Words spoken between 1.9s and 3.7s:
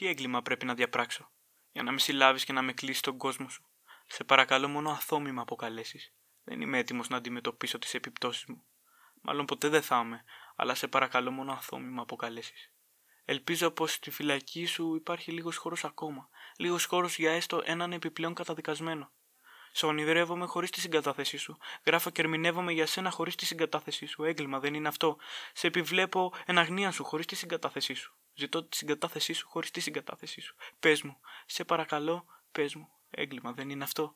με συλλάβεις και να με κλείσεις τον κόσμο σου.